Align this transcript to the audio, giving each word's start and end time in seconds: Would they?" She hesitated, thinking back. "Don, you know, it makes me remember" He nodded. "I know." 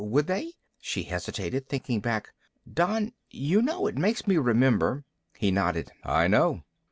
Would 0.03 0.25
they?" 0.25 0.53
She 0.79 1.03
hesitated, 1.03 1.69
thinking 1.69 1.99
back. 1.99 2.33
"Don, 2.67 3.13
you 3.29 3.61
know, 3.61 3.85
it 3.85 3.99
makes 3.99 4.25
me 4.25 4.35
remember" 4.37 5.05
He 5.37 5.51
nodded. 5.51 5.91
"I 6.03 6.27
know." 6.27 6.63